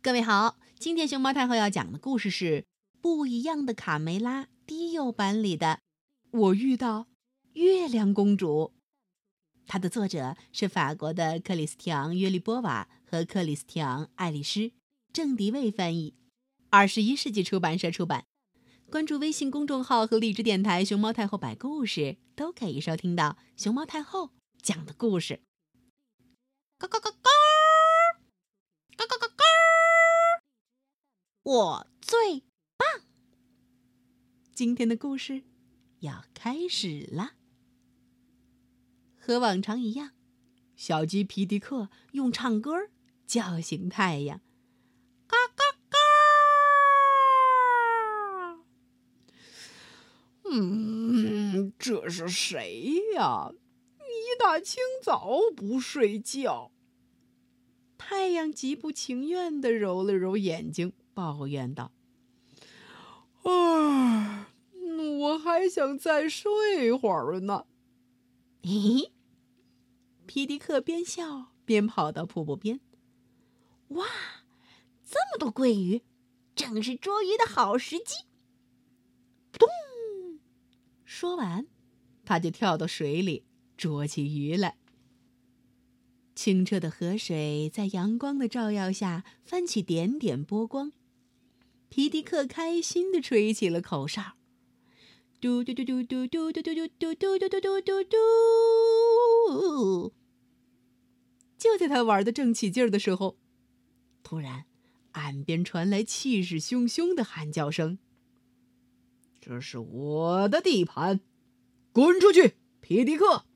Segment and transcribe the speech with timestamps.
[0.00, 2.62] 各位好，今天熊猫太后要讲的故事是
[3.00, 5.80] 《不一样的卡梅拉》低幼版里的
[6.38, 7.08] 《我遇到
[7.54, 8.72] 月亮公主》。
[9.66, 14.70] 它的作者是法国的克里斯提昂·约利波瓦和克里斯提昂·爱丽丝，
[15.12, 16.14] 郑迪卫翻译，
[16.70, 18.24] 二十一世纪出版社出版。
[18.88, 24.30] 关注微信公众号和荔枝电台“熊猫太后摆故事”，都可以收听到熊猫太后
[24.62, 25.40] 讲的故事。
[26.78, 27.30] 咯咯咯咯，
[28.96, 29.27] 咯咯咯咯，
[31.48, 32.42] 我最
[32.76, 32.86] 棒！
[34.52, 35.44] 今天的故事
[36.00, 37.36] 要开始啦。
[39.16, 40.10] 和往常一样，
[40.76, 42.90] 小鸡皮迪克用唱歌
[43.26, 44.42] 叫醒太阳。
[45.26, 45.98] 嘎嘎嘎！
[50.50, 53.52] 嗯，这是谁呀？
[54.00, 56.72] 一大清早不睡觉。
[57.96, 61.90] 太阳极不情愿地揉了揉眼睛，抱怨道
[63.42, 64.52] ：“啊，
[65.18, 67.66] 我还想再睡会儿呢。”
[68.62, 69.10] 咦？
[70.26, 72.78] 皮迪克边笑边跑到瀑布边。
[73.88, 74.06] 哇，
[75.04, 76.02] 这么多鲑鱼，
[76.54, 78.14] 正是捉鱼的好时机！
[79.50, 79.68] 咚！
[81.04, 81.66] 说完，
[82.24, 83.44] 他就跳到水里
[83.76, 84.76] 捉起鱼来。
[86.36, 90.92] 清澈的河水在阳光的照耀下翻起点点波光。
[91.88, 94.34] 皮迪克开心地吹起了口哨，
[95.40, 100.12] 嘟嘟嘟嘟嘟嘟嘟嘟嘟嘟嘟嘟嘟嘟嘟。
[101.56, 103.36] 就在他玩的正起劲儿的时候，
[104.22, 104.66] 突然，
[105.12, 107.98] 岸边传来气势汹汹的喊叫声
[109.40, 111.20] ：“这是我的地盘，
[111.92, 113.46] 滚出去，皮迪克！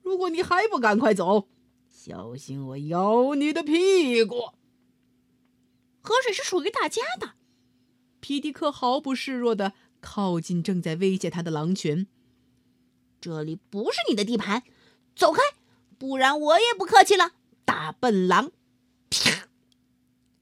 [0.00, 1.48] 如果你还不赶快走，
[1.88, 4.52] 小心我咬你的屁股！”
[6.02, 7.34] 河水是属于大家的。
[8.20, 12.06] 皮迪克毫不示弱的靠近正在威胁他的狼群。
[13.20, 14.64] 这里不是你的地盘，
[15.14, 15.40] 走开！
[15.98, 17.32] 不然我也不客气了，
[17.64, 18.50] 大笨狼！
[19.08, 19.48] 啪！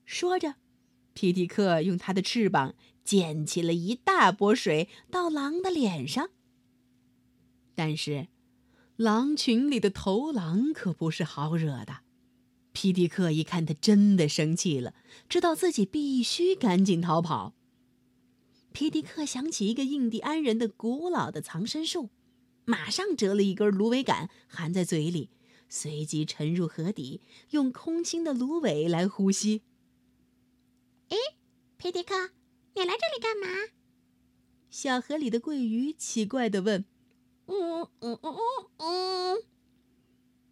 [0.07, 0.55] 说着，
[1.13, 2.75] 皮迪克用他的翅膀
[3.05, 6.31] 溅起了一大波水到狼的脸上。
[7.75, 8.29] 但是，
[8.97, 11.99] 狼群里的头狼可不是好惹的。
[12.73, 14.95] 皮迪克一看他真的生气了，
[15.29, 17.55] 知道自己必须赶紧逃跑。
[18.73, 22.11] 皮迪克想起一个印第安人的古老的藏身术，
[22.65, 25.31] 马上折了一根芦苇杆含在嘴里。
[25.69, 27.21] 随即沉入河底，
[27.51, 29.63] 用空心的芦苇来呼吸。
[31.09, 31.17] 哎，
[31.77, 32.31] 皮迪克，
[32.75, 33.71] 你来这里干嘛？
[34.69, 36.85] 小河里的桂鱼奇怪的问。
[37.47, 39.43] 嗯嗯嗯嗯嗯。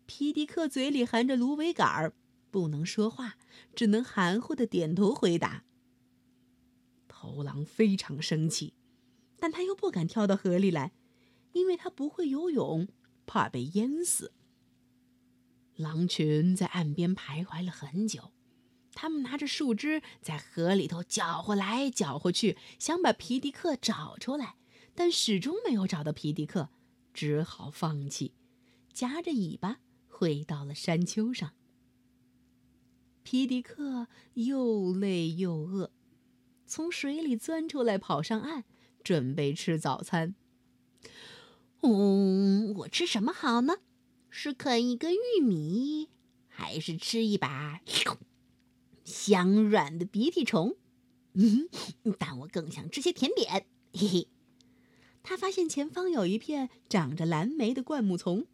[0.09, 2.15] 皮迪克嘴里含着芦苇杆儿，
[2.51, 3.37] 不能说话，
[3.75, 5.65] 只能含糊的点头回答。
[7.07, 8.73] 头狼非常生气，
[9.39, 10.93] 但他又不敢跳到河里来，
[11.53, 12.89] 因为他不会游泳，
[13.27, 14.33] 怕被淹死。
[15.77, 18.33] 狼群在岸边徘徊了很久，
[18.95, 24.57] 他们拿着树枝在河里头搅和来搅和去，想把皮迪克找出来，
[24.95, 26.71] 但始终没有找到皮迪克，
[27.13, 28.33] 只好放弃，
[28.95, 29.81] 夹着尾巴
[30.19, 31.53] 回到了山丘上。
[33.23, 35.93] 皮迪克又累又饿，
[36.67, 38.65] 从水里钻出来，跑上岸，
[39.05, 40.35] 准备吃早餐。
[41.83, 43.75] 嗯，我吃什么好呢？
[44.29, 46.09] 是啃一根玉米，
[46.49, 47.81] 还是吃一把
[49.05, 50.75] 香软的鼻涕虫？
[51.35, 51.69] 嗯，
[52.19, 53.69] 但我更想吃些甜点。
[53.93, 54.29] 嘿嘿，
[55.23, 58.49] 他发现前方有一片长着蓝莓的灌木丛，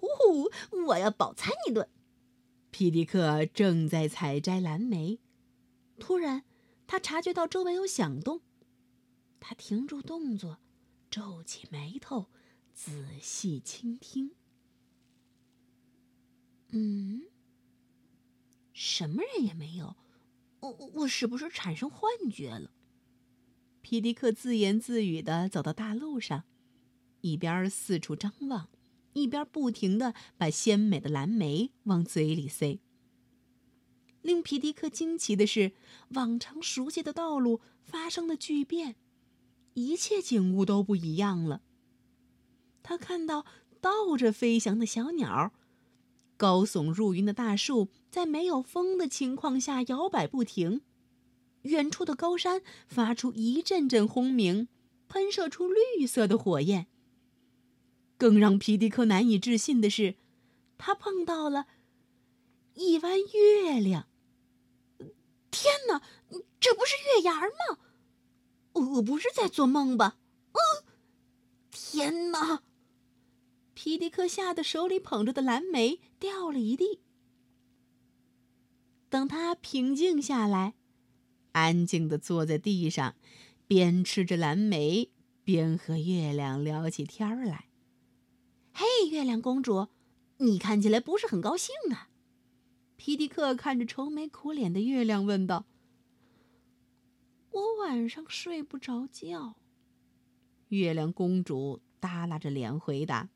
[0.00, 0.06] 呼
[0.70, 1.88] 呼，我要饱餐一顿。
[2.70, 5.20] 皮迪克正在采摘蓝莓，
[5.98, 6.44] 突然
[6.86, 8.40] 他察觉到周围有响动，
[9.38, 10.58] 他停住动作，
[11.10, 12.30] 皱起眉头，
[12.72, 14.32] 仔细倾听。
[16.68, 17.24] 嗯，
[18.72, 19.96] 什么人也没有，
[20.60, 22.70] 我我是不是产生幻觉了？
[23.82, 26.44] 皮迪克自言自语的走到大路上，
[27.22, 28.68] 一边四处张望，
[29.12, 32.80] 一边不停的把鲜美的蓝莓往嘴里塞。
[34.22, 35.72] 令皮迪克惊奇的是，
[36.10, 38.96] 往常熟悉的道路发生了巨变，
[39.74, 41.62] 一切景物都不一样了。
[42.82, 43.46] 他看到
[43.80, 45.52] 倒着飞翔的小鸟。
[46.36, 50.80] 高耸入云的大树在没有风的情况下摇摆不停，
[51.62, 54.68] 远处的高山发出一阵阵轰鸣，
[55.06, 56.86] 喷射出绿色的火焰。
[58.20, 60.16] 更让皮迪克难以置信的是，
[60.76, 61.68] 他碰到了
[62.74, 64.08] 一弯月亮。
[65.50, 66.02] 天哪，
[66.60, 67.78] 这不是月牙吗？
[68.74, 70.18] 我不是在做梦吧？
[70.52, 70.84] 嗯，
[71.70, 72.62] 天哪！
[73.72, 77.00] 皮迪克吓得手里捧着的蓝莓掉了一地。
[79.08, 80.74] 等他平静下来，
[81.52, 83.14] 安静的坐在地上，
[83.66, 85.10] 边吃着蓝莓，
[85.42, 87.69] 边和月亮聊起天来。
[88.80, 89.88] 嘿，月亮公主，
[90.38, 92.08] 你看起来不是很高兴啊？
[92.96, 95.66] 皮迪克看着愁眉苦脸的月亮，问道
[97.52, 99.56] ：“我晚上睡不着觉。”
[100.68, 103.28] 月亮公主耷拉着脸回答：“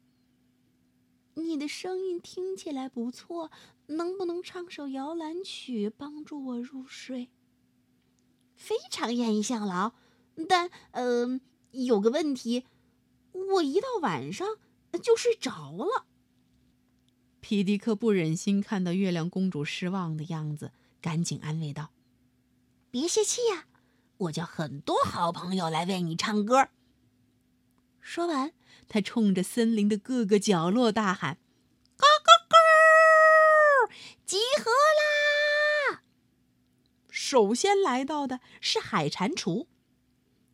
[1.36, 3.50] 你的声音听起来不错，
[3.88, 7.28] 能不能唱首摇篮曲帮助我入睡？”
[8.56, 9.92] 非常愿意效劳，
[10.48, 11.38] 但呃，
[11.72, 12.64] 有个问题，
[13.32, 14.48] 我一到晚上
[14.98, 16.06] 就睡着了。
[17.40, 21.90] 皮迪克不忍心看到月亮公主失望的样子，赶紧安慰道
[22.90, 23.66] ：“别泄气呀，
[24.16, 26.68] 我叫很多好朋友来为你唱歌。”
[28.00, 28.52] 说完，
[28.88, 31.38] 他冲着森林的各个角落大喊
[31.96, 33.94] ：“咯咯咯，
[34.24, 36.02] 集合啦！”
[37.10, 39.66] 首先来到的是海蟾蜍，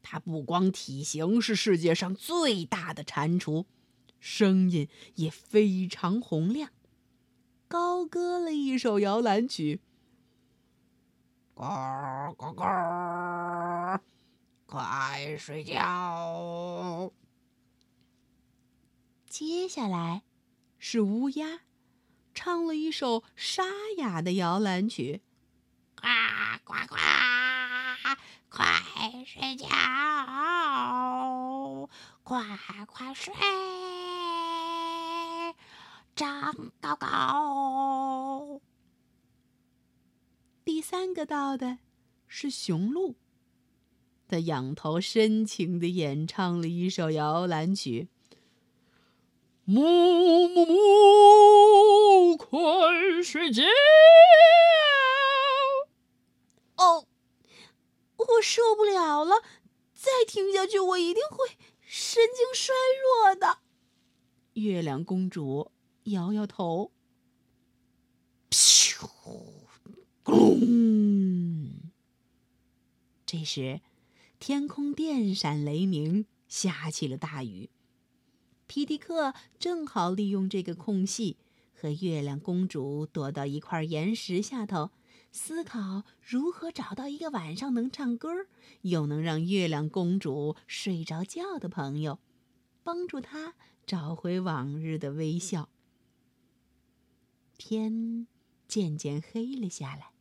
[0.03, 3.65] 它不光体型是世界上最大的蟾蜍，
[4.21, 6.71] 声音也非常洪亮。
[7.67, 9.81] 高歌了一首摇篮曲，
[11.55, 11.65] 呱
[12.37, 12.65] 呱呱，
[14.67, 17.13] 快睡觉。
[19.27, 20.23] 接下来
[20.79, 21.61] 是乌鸦，
[22.35, 23.63] 唱了一首沙
[23.99, 25.23] 哑的摇篮曲，
[25.95, 26.09] 呱
[26.65, 26.97] 呱呱，
[28.49, 29.69] 快睡觉，
[32.25, 33.33] 快快睡。
[36.21, 38.61] 长高高。
[40.63, 41.79] 第三个到的
[42.29, 43.15] 是雄鹿，
[44.29, 48.09] 他仰头深情的演唱了一首摇篮曲。
[49.65, 49.81] 木
[50.47, 52.51] 木木，快
[53.25, 53.63] 睡觉！
[56.77, 57.07] 哦，
[58.17, 59.43] 我受不了了，
[59.95, 62.75] 再听下去我一定会神经衰
[63.25, 63.61] 弱的。
[64.53, 65.73] 月亮公主。
[66.05, 66.93] 摇摇头，
[68.51, 69.09] 噗，
[70.25, 71.73] 咣！
[73.27, 73.81] 这时，
[74.39, 77.71] 天空电闪雷鸣，下起了大雨。
[78.67, 81.37] 皮迪克正好利用这个空隙，
[81.75, 84.91] 和月亮公主躲到一块岩石下头，
[85.31, 88.29] 思考如何找到一个晚上能唱歌
[88.83, 92.19] 又能让月亮公主睡着觉的朋友，
[92.83, 93.55] 帮助她
[93.87, 95.69] 找回往日的微笑。
[97.61, 98.27] 天
[98.67, 100.13] 渐渐黑了下来，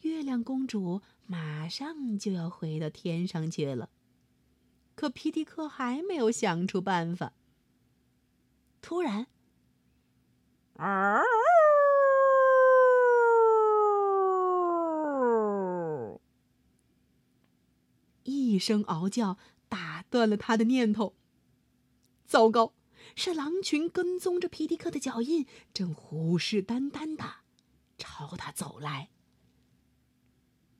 [0.00, 3.88] 月亮公主马上就要回到天上去了。
[4.96, 7.32] 可皮迪克还没有想出办法。
[8.80, 9.28] 突然，
[18.24, 19.38] 一声嗷叫
[19.68, 21.14] 打断了他的念头。
[22.26, 22.72] 糟糕！
[23.14, 27.24] 是狼群跟踪着皮迪克的脚印，正虎视眈眈的
[27.98, 29.10] 朝他走来。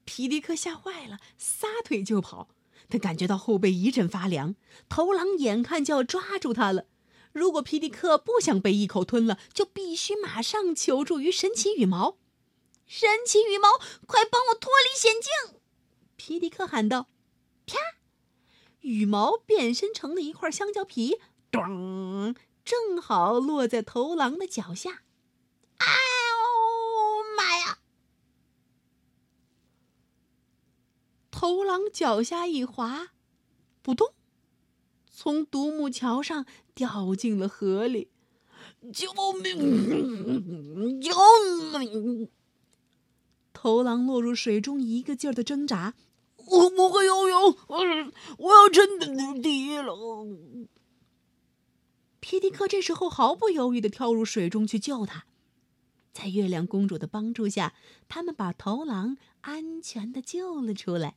[0.05, 2.49] 皮迪克吓坏了，撒腿就跑。
[2.89, 4.57] 他感觉到后背一阵发凉，
[4.89, 6.87] 头狼眼看就要抓住他了。
[7.33, 12.19] 如果皮迪克不想被一口吞了，就必须马上求助于神奇羽毛。
[12.87, 15.61] 神奇羽毛，快帮我脱离险境！
[16.17, 17.09] 皮迪克喊道。
[17.65, 17.79] 啪，
[18.81, 21.19] 羽毛变身成了一块香蕉皮。
[21.53, 22.35] 咚！
[22.65, 25.03] 正好落在头狼的脚下。
[25.77, 27.79] 哎呦妈呀！
[31.31, 33.09] 头狼脚下一滑，
[33.83, 34.15] 扑通，
[35.11, 38.11] 从独木桥上掉进了河里。
[38.93, 41.01] 救命！
[41.01, 41.13] 救
[41.79, 42.31] 命！
[43.53, 45.95] 头狼落入水中，一个劲儿的挣扎。
[46.37, 47.79] 我不会游泳，我
[48.39, 48.99] 我要沉
[49.43, 49.95] 底了。
[52.33, 55.27] 皮迪克这时候毫不犹豫的跳入水中去救他，
[56.15, 57.75] 在月亮公主的帮助下，
[58.09, 61.17] 他们把头狼安全的救了出来。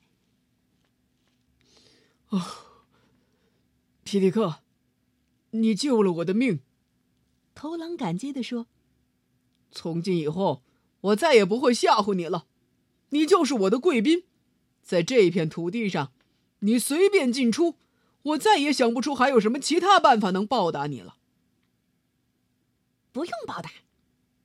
[2.28, 2.42] 哦，
[4.04, 4.56] 皮迪克，
[5.52, 6.60] 你救了我的命！
[7.54, 8.68] 头狼感激的说
[9.72, 10.64] ：“从今以后，
[11.00, 12.48] 我再也不会吓唬你了，
[13.12, 14.26] 你就是我的贵宾，
[14.82, 16.12] 在这片土地上，
[16.60, 17.78] 你随便进出。”
[18.26, 21.18] 我再也想不出还有什么其他办法能报答你了。
[23.12, 23.72] 不用报答，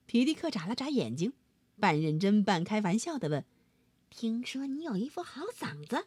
[0.06, 1.32] 皮迪克眨了眨眼睛，
[1.78, 3.44] 半认真半开玩笑的问
[4.10, 6.06] ：“听说你有一副好嗓子，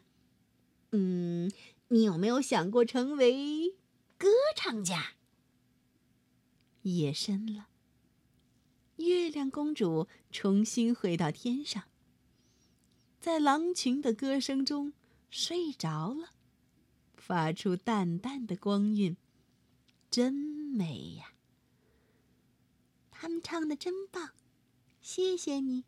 [0.92, 1.50] 嗯，
[1.88, 3.74] 你有没有想过成为
[4.16, 5.14] 歌唱家？
[6.82, 7.66] 夜深了，
[8.96, 11.84] 月亮公主重新回到天上，
[13.20, 14.92] 在狼群的歌声中
[15.28, 16.30] 睡着了，
[17.26, 19.16] 发出淡淡的光晕，
[20.10, 21.32] 真美呀！
[23.10, 24.32] 他们唱的真棒，
[25.00, 25.86] 谢谢你。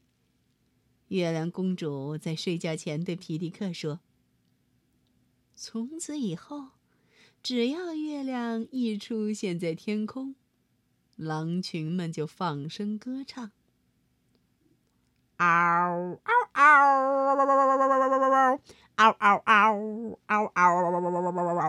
[1.09, 4.01] 月亮公主在睡觉前对皮迪克说
[5.55, 6.71] ：“从此以后，
[7.43, 10.37] 只要月亮一出现在天空，
[11.17, 13.53] 狼群们就放声歌唱。
[15.37, 16.19] 嗷
[18.97, 19.43] 嗷嗷！
[19.45, 20.57] 嗷嗷嗷！
[20.57, 21.63] 嗷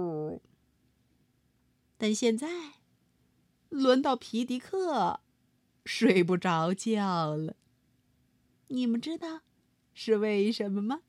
[0.00, 0.40] 嗷！
[1.98, 2.48] 但现在，
[3.68, 5.20] 轮到皮迪克。”
[5.84, 7.56] 睡不着觉了，
[8.68, 9.40] 你们知道
[9.92, 11.00] 是为什么吗？